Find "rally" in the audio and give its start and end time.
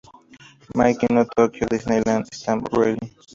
2.73-3.07